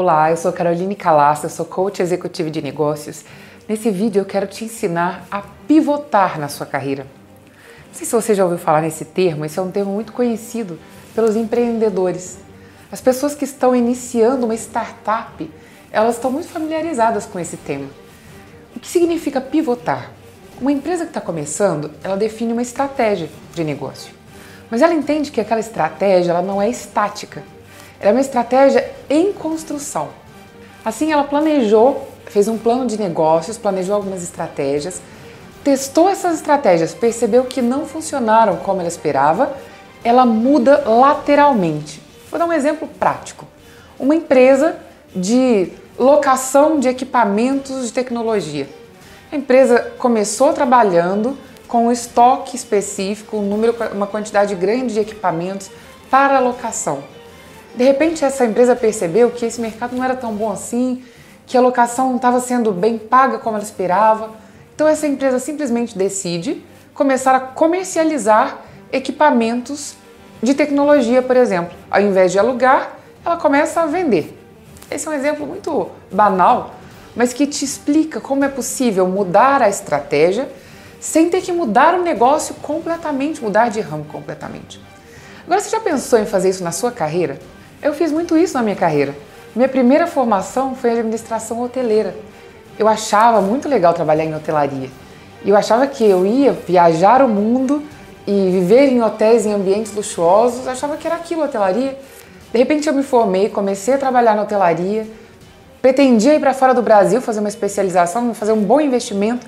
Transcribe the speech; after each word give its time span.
Olá, 0.00 0.30
eu 0.30 0.36
sou 0.36 0.52
Caroline 0.52 0.94
Calassa, 0.94 1.46
eu 1.46 1.50
sou 1.50 1.66
coach 1.66 2.00
executivo 2.00 2.48
de 2.52 2.62
negócios. 2.62 3.24
Nesse 3.68 3.90
vídeo 3.90 4.20
eu 4.20 4.24
quero 4.24 4.46
te 4.46 4.64
ensinar 4.64 5.26
a 5.28 5.42
pivotar 5.66 6.38
na 6.38 6.46
sua 6.46 6.64
carreira. 6.64 7.04
Não 7.88 7.94
sei 7.94 8.06
se 8.06 8.12
você 8.12 8.32
já 8.32 8.44
ouviu 8.44 8.60
falar 8.60 8.80
nesse 8.80 9.04
termo, 9.04 9.44
esse 9.44 9.58
é 9.58 9.62
um 9.62 9.72
termo 9.72 9.90
muito 9.90 10.12
conhecido 10.12 10.78
pelos 11.16 11.34
empreendedores. 11.34 12.38
As 12.92 13.00
pessoas 13.00 13.34
que 13.34 13.44
estão 13.44 13.74
iniciando 13.74 14.46
uma 14.46 14.54
startup, 14.54 15.50
elas 15.90 16.14
estão 16.14 16.30
muito 16.30 16.46
familiarizadas 16.46 17.26
com 17.26 17.40
esse 17.40 17.56
tema. 17.56 17.88
O 18.76 18.78
que 18.78 18.86
significa 18.86 19.40
pivotar? 19.40 20.12
Uma 20.60 20.70
empresa 20.70 21.06
que 21.06 21.10
está 21.10 21.20
começando, 21.20 21.90
ela 22.04 22.16
define 22.16 22.52
uma 22.52 22.62
estratégia 22.62 23.28
de 23.52 23.64
negócio. 23.64 24.14
Mas 24.70 24.80
ela 24.80 24.94
entende 24.94 25.32
que 25.32 25.40
aquela 25.40 25.58
estratégia 25.58 26.30
ela 26.30 26.42
não 26.42 26.62
é 26.62 26.70
estática. 26.70 27.42
Ela 28.00 28.10
é 28.10 28.12
uma 28.12 28.20
estratégia 28.20 28.90
em 29.10 29.32
construção. 29.32 30.08
Assim, 30.84 31.12
ela 31.12 31.24
planejou, 31.24 32.08
fez 32.26 32.48
um 32.48 32.56
plano 32.56 32.86
de 32.86 32.98
negócios, 32.98 33.58
planejou 33.58 33.94
algumas 33.94 34.22
estratégias, 34.22 35.00
testou 35.64 36.08
essas 36.08 36.36
estratégias, 36.36 36.94
percebeu 36.94 37.44
que 37.44 37.60
não 37.60 37.86
funcionaram 37.86 38.56
como 38.56 38.80
ela 38.80 38.88
esperava, 38.88 39.52
ela 40.04 40.24
muda 40.24 40.84
lateralmente. 40.86 42.00
Vou 42.30 42.38
dar 42.38 42.46
um 42.46 42.52
exemplo 42.52 42.86
prático. 42.98 43.46
Uma 43.98 44.14
empresa 44.14 44.76
de 45.14 45.72
locação 45.98 46.78
de 46.78 46.88
equipamentos 46.88 47.86
de 47.86 47.92
tecnologia. 47.92 48.68
A 49.32 49.36
empresa 49.36 49.92
começou 49.98 50.52
trabalhando 50.52 51.36
com 51.66 51.86
um 51.86 51.92
estoque 51.92 52.56
específico, 52.56 53.36
um 53.36 53.42
número, 53.42 53.74
uma 53.92 54.06
quantidade 54.06 54.54
grande 54.54 54.94
de 54.94 55.00
equipamentos 55.00 55.70
para 56.10 56.38
locação. 56.38 57.02
De 57.78 57.84
repente, 57.84 58.24
essa 58.24 58.44
empresa 58.44 58.74
percebeu 58.74 59.30
que 59.30 59.46
esse 59.46 59.60
mercado 59.60 59.94
não 59.94 60.02
era 60.02 60.16
tão 60.16 60.34
bom 60.34 60.50
assim, 60.50 61.00
que 61.46 61.56
a 61.56 61.60
locação 61.60 62.08
não 62.08 62.16
estava 62.16 62.40
sendo 62.40 62.72
bem 62.72 62.98
paga 62.98 63.38
como 63.38 63.54
ela 63.54 63.64
esperava. 63.64 64.30
Então, 64.74 64.88
essa 64.88 65.06
empresa 65.06 65.38
simplesmente 65.38 65.96
decide 65.96 66.66
começar 66.92 67.36
a 67.36 67.38
comercializar 67.38 68.58
equipamentos 68.90 69.94
de 70.42 70.54
tecnologia, 70.54 71.22
por 71.22 71.36
exemplo. 71.36 71.72
Ao 71.88 72.00
invés 72.00 72.32
de 72.32 72.38
alugar, 72.40 72.98
ela 73.24 73.36
começa 73.36 73.80
a 73.80 73.86
vender. 73.86 74.36
Esse 74.90 75.06
é 75.06 75.12
um 75.12 75.14
exemplo 75.14 75.46
muito 75.46 75.88
banal, 76.10 76.74
mas 77.14 77.32
que 77.32 77.46
te 77.46 77.64
explica 77.64 78.20
como 78.20 78.44
é 78.44 78.48
possível 78.48 79.06
mudar 79.06 79.62
a 79.62 79.68
estratégia 79.68 80.50
sem 80.98 81.30
ter 81.30 81.42
que 81.42 81.52
mudar 81.52 81.94
o 81.94 82.02
negócio 82.02 82.56
completamente, 82.56 83.40
mudar 83.40 83.68
de 83.68 83.78
ramo 83.78 84.04
completamente. 84.06 84.80
Agora, 85.46 85.60
você 85.60 85.70
já 85.70 85.78
pensou 85.78 86.18
em 86.18 86.26
fazer 86.26 86.48
isso 86.50 86.64
na 86.64 86.72
sua 86.72 86.90
carreira? 86.90 87.38
Eu 87.82 87.94
fiz 87.94 88.10
muito 88.10 88.36
isso 88.36 88.54
na 88.54 88.62
minha 88.62 88.76
carreira. 88.76 89.14
Minha 89.54 89.68
primeira 89.68 90.06
formação 90.06 90.74
foi 90.74 90.90
administração 90.90 91.62
hoteleira. 91.62 92.14
Eu 92.78 92.88
achava 92.88 93.40
muito 93.40 93.68
legal 93.68 93.94
trabalhar 93.94 94.24
em 94.24 94.34
hotelaria. 94.34 94.88
Eu 95.44 95.56
achava 95.56 95.86
que 95.86 96.04
eu 96.04 96.26
ia 96.26 96.52
viajar 96.52 97.22
o 97.22 97.28
mundo 97.28 97.82
e 98.26 98.50
viver 98.50 98.88
em 98.88 99.02
hotéis 99.02 99.46
em 99.46 99.52
ambientes 99.54 99.94
luxuosos, 99.94 100.66
eu 100.66 100.72
achava 100.72 100.96
que 100.96 101.06
era 101.06 101.16
aquilo 101.16 101.42
hotelaria. 101.42 101.98
De 102.52 102.58
repente 102.58 102.88
eu 102.88 102.92
me 102.92 103.02
formei, 103.02 103.48
comecei 103.48 103.94
a 103.94 103.98
trabalhar 103.98 104.34
na 104.34 104.42
hotelaria, 104.42 105.06
pretendia 105.80 106.34
ir 106.34 106.40
para 106.40 106.52
fora 106.52 106.74
do 106.74 106.82
Brasil 106.82 107.20
fazer 107.20 107.40
uma 107.40 107.48
especialização, 107.48 108.34
fazer 108.34 108.52
um 108.52 108.62
bom 108.62 108.80
investimento, 108.80 109.46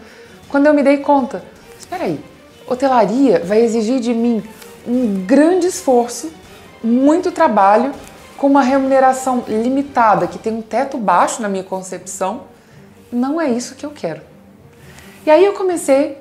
quando 0.48 0.66
eu 0.66 0.74
me 0.74 0.82
dei 0.82 0.98
conta, 0.98 1.42
espera 1.78 2.04
aí, 2.04 2.18
hotelaria 2.66 3.42
vai 3.44 3.60
exigir 3.60 4.00
de 4.00 4.14
mim 4.14 4.42
um 4.86 5.24
grande 5.26 5.66
esforço, 5.66 6.30
muito 6.82 7.30
trabalho 7.30 7.92
com 8.40 8.46
uma 8.46 8.62
remuneração 8.62 9.44
limitada, 9.46 10.26
que 10.26 10.38
tem 10.38 10.50
um 10.50 10.62
teto 10.62 10.96
baixo 10.96 11.42
na 11.42 11.48
minha 11.48 11.62
concepção, 11.62 12.44
não 13.12 13.38
é 13.38 13.50
isso 13.50 13.74
que 13.74 13.84
eu 13.84 13.90
quero. 13.90 14.22
E 15.26 15.30
aí 15.30 15.44
eu 15.44 15.52
comecei 15.52 16.16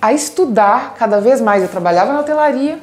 a 0.00 0.10
estudar 0.10 0.94
cada 0.94 1.20
vez 1.20 1.38
mais. 1.38 1.62
Eu 1.62 1.68
trabalhava 1.68 2.14
na 2.14 2.20
hotelaria, 2.20 2.78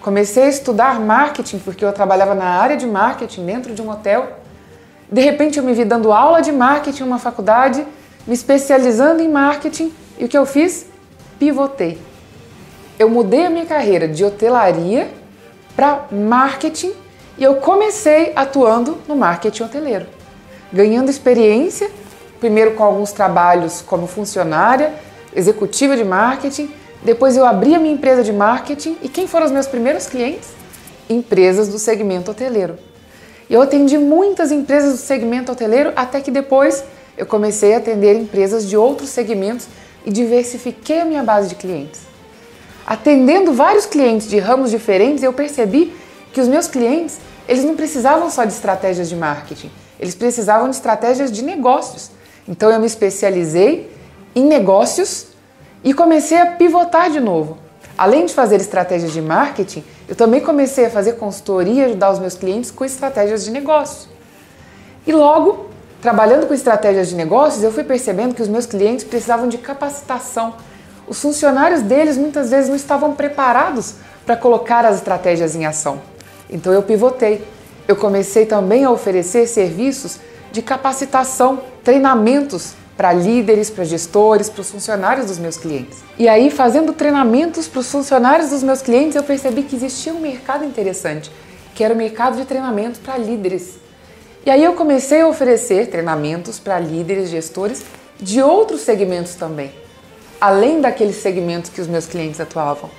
comecei 0.00 0.44
a 0.44 0.48
estudar 0.48 1.00
marketing, 1.00 1.58
porque 1.58 1.84
eu 1.84 1.92
trabalhava 1.92 2.36
na 2.36 2.44
área 2.44 2.76
de 2.76 2.86
marketing 2.86 3.46
dentro 3.46 3.74
de 3.74 3.82
um 3.82 3.90
hotel. 3.90 4.38
De 5.10 5.20
repente 5.20 5.58
eu 5.58 5.64
me 5.64 5.72
vi 5.72 5.84
dando 5.84 6.12
aula 6.12 6.40
de 6.40 6.52
marketing 6.52 7.02
em 7.02 7.06
uma 7.06 7.18
faculdade, 7.18 7.84
me 8.24 8.34
especializando 8.34 9.22
em 9.22 9.28
marketing, 9.28 9.92
e 10.16 10.24
o 10.24 10.28
que 10.28 10.38
eu 10.38 10.46
fiz? 10.46 10.86
Pivotei. 11.36 12.00
Eu 12.96 13.10
mudei 13.10 13.44
a 13.44 13.50
minha 13.50 13.66
carreira 13.66 14.06
de 14.06 14.24
hotelaria 14.24 15.10
para 15.74 16.04
marketing 16.12 17.02
e 17.36 17.44
eu 17.44 17.56
comecei 17.56 18.32
atuando 18.36 18.98
no 19.08 19.16
marketing 19.16 19.64
hoteleiro, 19.64 20.06
ganhando 20.72 21.10
experiência, 21.10 21.90
primeiro 22.38 22.72
com 22.72 22.84
alguns 22.84 23.12
trabalhos 23.12 23.82
como 23.82 24.06
funcionária, 24.06 24.94
executiva 25.34 25.96
de 25.96 26.04
marketing, 26.04 26.70
depois 27.02 27.36
eu 27.36 27.44
abri 27.44 27.74
a 27.74 27.78
minha 27.78 27.94
empresa 27.94 28.22
de 28.22 28.32
marketing 28.32 28.96
e 29.02 29.08
quem 29.08 29.26
foram 29.26 29.46
os 29.46 29.52
meus 29.52 29.66
primeiros 29.66 30.06
clientes? 30.06 30.48
Empresas 31.08 31.68
do 31.68 31.78
segmento 31.78 32.30
hoteleiro. 32.30 32.78
Eu 33.50 33.60
atendi 33.60 33.98
muitas 33.98 34.50
empresas 34.50 34.92
do 34.92 34.98
segmento 34.98 35.52
hoteleiro 35.52 35.92
até 35.94 36.20
que 36.20 36.30
depois 36.30 36.82
eu 37.16 37.26
comecei 37.26 37.74
a 37.74 37.78
atender 37.78 38.16
empresas 38.16 38.66
de 38.66 38.76
outros 38.76 39.10
segmentos 39.10 39.66
e 40.04 40.10
diversifiquei 40.10 41.00
a 41.00 41.04
minha 41.04 41.22
base 41.22 41.48
de 41.48 41.54
clientes. 41.56 42.00
Atendendo 42.86 43.52
vários 43.52 43.86
clientes 43.86 44.28
de 44.28 44.38
ramos 44.38 44.70
diferentes, 44.70 45.22
eu 45.22 45.32
percebi 45.32 45.94
que 46.34 46.40
os 46.40 46.48
meus 46.48 46.66
clientes, 46.66 47.18
eles 47.48 47.64
não 47.64 47.76
precisavam 47.76 48.28
só 48.28 48.44
de 48.44 48.52
estratégias 48.52 49.08
de 49.08 49.14
marketing, 49.14 49.70
eles 50.00 50.16
precisavam 50.16 50.68
de 50.68 50.74
estratégias 50.74 51.30
de 51.30 51.42
negócios. 51.42 52.10
Então 52.48 52.70
eu 52.70 52.80
me 52.80 52.86
especializei 52.86 53.90
em 54.34 54.44
negócios 54.44 55.28
e 55.84 55.94
comecei 55.94 56.36
a 56.36 56.46
pivotar 56.46 57.08
de 57.08 57.20
novo. 57.20 57.56
Além 57.96 58.26
de 58.26 58.34
fazer 58.34 58.56
estratégias 58.56 59.12
de 59.12 59.22
marketing, 59.22 59.84
eu 60.08 60.16
também 60.16 60.40
comecei 60.40 60.86
a 60.86 60.90
fazer 60.90 61.12
consultoria 61.12 61.82
e 61.82 61.84
ajudar 61.84 62.10
os 62.10 62.18
meus 62.18 62.34
clientes 62.34 62.72
com 62.72 62.84
estratégias 62.84 63.44
de 63.44 63.52
negócios. 63.52 64.08
E 65.06 65.12
logo, 65.12 65.66
trabalhando 66.02 66.48
com 66.48 66.54
estratégias 66.54 67.08
de 67.08 67.14
negócios, 67.14 67.62
eu 67.62 67.70
fui 67.70 67.84
percebendo 67.84 68.34
que 68.34 68.42
os 68.42 68.48
meus 68.48 68.66
clientes 68.66 69.04
precisavam 69.04 69.46
de 69.46 69.58
capacitação. 69.58 70.54
Os 71.06 71.20
funcionários 71.22 71.82
deles 71.82 72.16
muitas 72.16 72.50
vezes 72.50 72.68
não 72.68 72.76
estavam 72.76 73.14
preparados 73.14 73.94
para 74.26 74.36
colocar 74.36 74.84
as 74.84 74.96
estratégias 74.96 75.54
em 75.54 75.64
ação. 75.64 76.13
Então 76.48 76.72
eu 76.72 76.82
pivotei. 76.82 77.44
Eu 77.86 77.96
comecei 77.96 78.46
também 78.46 78.84
a 78.84 78.90
oferecer 78.90 79.46
serviços 79.46 80.18
de 80.50 80.62
capacitação, 80.62 81.62
treinamentos 81.82 82.74
para 82.96 83.12
líderes, 83.12 83.70
para 83.70 83.84
gestores, 83.84 84.48
para 84.48 84.60
os 84.60 84.70
funcionários 84.70 85.26
dos 85.26 85.38
meus 85.38 85.56
clientes. 85.56 85.98
E 86.16 86.28
aí, 86.28 86.50
fazendo 86.50 86.92
treinamentos 86.92 87.66
para 87.66 87.80
os 87.80 87.90
funcionários 87.90 88.50
dos 88.50 88.62
meus 88.62 88.80
clientes, 88.80 89.16
eu 89.16 89.24
percebi 89.24 89.62
que 89.62 89.74
existia 89.74 90.14
um 90.14 90.20
mercado 90.20 90.64
interessante, 90.64 91.30
que 91.74 91.82
era 91.82 91.92
o 91.92 91.96
mercado 91.96 92.36
de 92.36 92.44
treinamentos 92.44 93.00
para 93.00 93.18
líderes. 93.18 93.78
E 94.46 94.50
aí 94.50 94.62
eu 94.62 94.74
comecei 94.74 95.22
a 95.22 95.26
oferecer 95.26 95.88
treinamentos 95.88 96.60
para 96.60 96.78
líderes, 96.78 97.30
gestores 97.30 97.82
de 98.20 98.40
outros 98.40 98.82
segmentos 98.82 99.34
também, 99.34 99.72
além 100.40 100.80
daqueles 100.80 101.16
segmentos 101.16 101.70
que 101.70 101.80
os 101.80 101.88
meus 101.88 102.06
clientes 102.06 102.40
atuavam. 102.40 102.90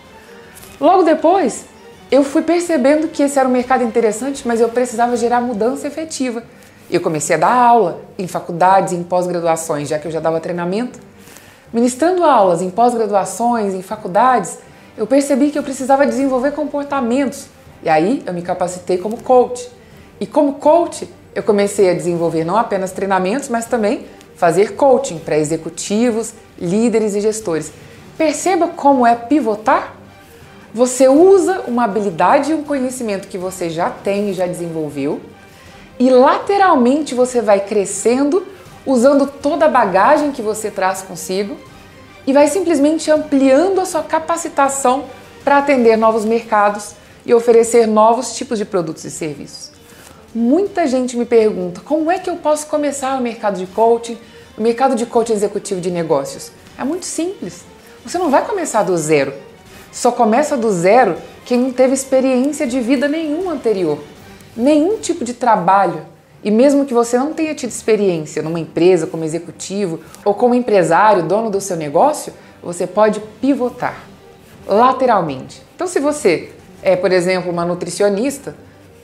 Logo 0.82 1.04
depois, 1.04 1.66
eu 2.12 2.24
fui 2.24 2.42
percebendo 2.42 3.08
que 3.08 3.24
esse 3.24 3.40
era 3.40 3.48
um 3.48 3.52
mercado 3.52 3.84
interessante, 3.84 4.48
mas 4.48 4.62
eu 4.62 4.70
precisava 4.70 5.18
gerar 5.18 5.42
mudança 5.42 5.88
efetiva. 5.88 6.44
Eu 6.90 7.02
comecei 7.02 7.36
a 7.36 7.40
dar 7.40 7.54
aula 7.54 8.02
em 8.18 8.28
faculdades, 8.28 8.94
em 8.94 9.04
pós-graduações, 9.04 9.90
já 9.90 9.98
que 9.98 10.08
eu 10.08 10.12
já 10.12 10.20
dava 10.20 10.40
treinamento. 10.40 11.00
Ministrando 11.74 12.24
aulas 12.24 12.62
em 12.62 12.70
pós-graduações, 12.70 13.74
em 13.74 13.82
faculdades, 13.82 14.60
eu 14.96 15.08
percebi 15.08 15.50
que 15.50 15.58
eu 15.58 15.64
precisava 15.64 16.06
desenvolver 16.06 16.52
comportamentos. 16.52 17.48
E 17.84 17.90
aí 17.90 18.24
eu 18.26 18.34
me 18.34 18.42
capacitei 18.42 18.98
como 18.98 19.18
coach. 19.18 19.70
E 20.20 20.28
como 20.28 20.54
coach, 20.54 21.10
eu 21.34 21.44
comecei 21.44 21.90
a 21.90 21.94
desenvolver 21.94 22.46
não 22.46 22.56
apenas 22.56 22.92
treinamentos, 22.92 23.50
mas 23.50 23.66
também 23.66 24.06
fazer 24.36 24.76
coaching 24.76 25.18
para 25.18 25.38
executivos, 25.38 26.34
líderes 26.58 27.16
e 27.16 27.22
gestores. 27.22 27.72
Perceba 28.18 28.68
como 28.68 29.06
é 29.06 29.16
pivotar? 29.16 29.95
Você 30.76 31.08
usa 31.08 31.62
uma 31.68 31.86
habilidade 31.86 32.52
e 32.52 32.54
um 32.54 32.62
conhecimento 32.62 33.30
que 33.30 33.38
você 33.38 33.70
já 33.70 33.90
tem 33.90 34.32
e 34.32 34.34
já 34.34 34.46
desenvolveu, 34.46 35.22
e 35.98 36.10
lateralmente 36.10 37.16
você 37.16 37.42
vai 37.42 37.62
crescendo, 37.62 38.46
usando 38.86 39.26
toda 39.26 39.68
a 39.68 39.70
bagagem 39.70 40.34
que 40.34 40.42
você 40.42 40.70
traz 40.70 41.02
consigo, 41.02 41.56
e 42.28 42.34
vai 42.34 42.50
simplesmente 42.50 43.10
ampliando 43.10 43.80
a 43.80 43.86
sua 43.86 44.04
capacitação 44.04 45.06
para 45.46 45.60
atender 45.60 45.96
novos 45.96 46.26
mercados 46.26 46.94
e 47.26 47.34
oferecer 47.34 47.88
novos 47.88 48.36
tipos 48.36 48.58
de 48.58 48.66
produtos 48.66 49.06
e 49.06 49.12
serviços. 49.12 49.72
Muita 50.34 50.86
gente 50.88 51.16
me 51.16 51.24
pergunta 51.24 51.80
como 51.86 52.12
é 52.12 52.20
que 52.20 52.30
eu 52.30 52.36
posso 52.36 52.68
começar 52.68 53.16
no 53.16 53.22
mercado 53.22 53.58
de 53.58 53.66
coaching, 53.66 54.18
no 54.58 54.62
mercado 54.62 54.94
de 54.94 55.06
coaching 55.06 55.32
executivo 55.32 55.80
de 55.80 55.90
negócios. 55.90 56.52
É 56.78 56.84
muito 56.84 57.06
simples. 57.06 57.64
Você 58.06 58.18
não 58.18 58.30
vai 58.30 58.46
começar 58.46 58.84
do 58.84 58.98
zero. 58.98 59.55
Só 59.96 60.12
começa 60.12 60.58
do 60.58 60.70
zero 60.74 61.16
quem 61.46 61.58
não 61.58 61.72
teve 61.72 61.94
experiência 61.94 62.68
de 62.68 62.82
vida 62.82 63.08
nenhuma 63.08 63.54
anterior, 63.54 63.98
nenhum 64.54 64.98
tipo 64.98 65.24
de 65.24 65.34
trabalho. 65.34 66.02
E 66.44 66.52
mesmo 66.52 66.86
que 66.86 66.94
você 66.94 67.18
não 67.18 67.34
tenha 67.34 67.56
tido 67.56 67.70
experiência 67.70 68.44
numa 68.44 68.60
empresa 68.60 69.08
como 69.08 69.24
executivo 69.24 70.02
ou 70.26 70.34
como 70.34 70.54
empresário, 70.54 71.24
dono 71.24 71.50
do 71.50 71.62
seu 71.62 71.78
negócio, 71.78 72.34
você 72.62 72.86
pode 72.86 73.22
pivotar 73.40 74.04
lateralmente. 74.68 75.62
Então, 75.74 75.88
se 75.88 76.02
você 76.02 76.52
é, 76.84 76.98
por 76.98 77.14
exemplo, 77.14 77.50
uma 77.50 77.64
nutricionista, 77.64 78.54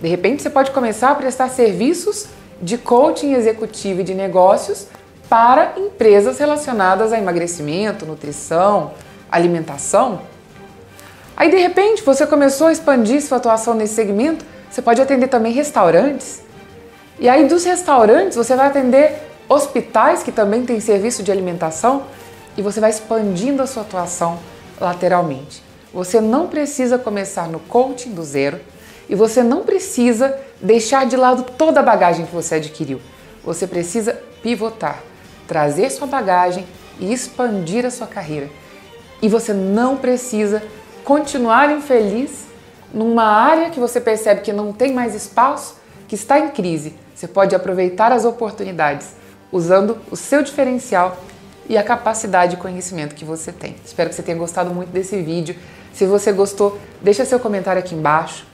de 0.02 0.10
repente 0.10 0.44
você 0.44 0.50
pode 0.50 0.72
começar 0.72 1.12
a 1.12 1.16
prestar 1.16 1.48
serviços 1.48 2.28
de 2.62 2.78
coaching 2.78 3.34
executivo 3.34 4.02
e 4.02 4.04
de 4.04 4.14
negócios 4.14 4.88
para 5.30 5.76
empresas 5.78 6.38
relacionadas 6.38 7.14
a 7.14 7.18
emagrecimento, 7.18 8.06
nutrição, 8.06 8.92
alimentação. 9.32 10.20
Aí 11.42 11.50
de 11.50 11.58
repente 11.58 12.04
você 12.04 12.28
começou 12.28 12.68
a 12.68 12.72
expandir 12.72 13.20
sua 13.20 13.40
atuação 13.40 13.74
nesse 13.74 13.96
segmento, 13.96 14.46
você 14.70 14.80
pode 14.80 15.02
atender 15.02 15.28
também 15.28 15.52
restaurantes. 15.52 16.40
E 17.20 17.28
aí 17.28 17.48
dos 17.48 17.66
restaurantes 17.66 18.38
você 18.38 18.56
vai 18.56 18.68
atender 18.68 19.16
hospitais 19.50 20.22
que 20.22 20.32
também 20.32 20.64
têm 20.64 20.80
serviço 20.80 21.24
de 21.24 21.32
alimentação 21.32 22.04
e 22.56 22.62
você 22.62 22.80
vai 22.80 22.92
expandindo 22.92 23.64
a 23.64 23.66
sua 23.66 23.82
atuação 23.82 24.38
lateralmente. 24.80 25.64
Você 25.92 26.22
não 26.22 26.46
precisa 26.46 27.00
começar 27.00 27.48
no 27.48 27.60
coaching 27.60 28.12
do 28.12 28.24
zero 28.24 28.60
e 29.10 29.16
você 29.16 29.42
não 29.42 29.64
precisa 29.64 30.38
deixar 30.62 31.08
de 31.08 31.18
lado 31.18 31.42
toda 31.58 31.80
a 31.80 31.84
bagagem 31.84 32.28
que 32.28 32.36
você 32.36 32.54
adquiriu. 32.54 33.02
Você 33.44 33.66
precisa 33.66 34.14
pivotar, 34.44 35.02
trazer 35.48 35.90
sua 35.90 36.06
bagagem 36.06 36.68
e 37.00 37.12
expandir 37.12 37.84
a 37.84 37.90
sua 37.90 38.06
carreira. 38.06 38.48
E 39.24 39.28
você 39.28 39.54
não 39.54 39.98
precisa 39.98 40.62
continuar 41.04 41.72
infeliz 41.72 42.46
numa 42.94 43.24
área 43.24 43.70
que 43.70 43.80
você 43.80 44.02
percebe 44.02 44.42
que 44.42 44.54
não 44.54 44.74
tem 44.74 44.94
mais 44.94 45.16
espaço, 45.16 45.76
que 46.08 46.16
está 46.16 46.40
em 46.40 46.50
crise. 46.50 46.96
Você 47.16 47.28
pode 47.28 47.56
aproveitar 47.56 48.12
as 48.12 48.26
oportunidades 48.26 49.16
usando 49.52 49.98
o 50.10 50.16
seu 50.16 50.42
diferencial 50.42 51.18
e 51.70 51.78
a 51.78 51.84
capacidade 51.84 52.56
de 52.56 52.62
conhecimento 52.62 53.14
que 53.16 53.24
você 53.24 53.52
tem. 53.52 53.76
Espero 53.86 54.10
que 54.10 54.16
você 54.16 54.24
tenha 54.24 54.38
gostado 54.38 54.74
muito 54.74 54.90
desse 54.90 55.22
vídeo. 55.22 55.56
Se 55.94 56.06
você 56.06 56.32
gostou, 56.32 56.80
deixa 57.02 57.26
seu 57.26 57.40
comentário 57.40 57.80
aqui 57.80 57.96
embaixo. 57.96 58.46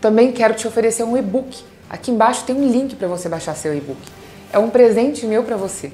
Também 0.00 0.32
quero 0.32 0.54
te 0.54 0.66
oferecer 0.66 1.04
um 1.04 1.16
e-book. 1.16 1.64
Aqui 1.88 2.10
embaixo 2.10 2.44
tem 2.44 2.56
um 2.56 2.68
link 2.68 2.96
para 2.96 3.08
você 3.08 3.28
baixar 3.28 3.54
seu 3.54 3.74
e-book. 3.74 4.00
É 4.52 4.58
um 4.58 4.70
presente 4.70 5.26
meu 5.26 5.44
para 5.44 5.56
você. 5.56 5.92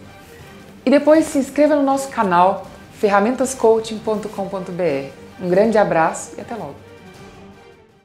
E 0.85 0.91
depois 0.91 1.27
se 1.27 1.39
inscreva 1.39 1.77
no 1.77 1.83
nosso 1.83 2.09
canal 2.09 2.67
ferramentascoaching.com.br. 3.01 5.22
Um 5.41 5.49
grande 5.49 5.79
abraço 5.79 6.35
e 6.37 6.41
até 6.41 6.55
logo. 6.55 6.92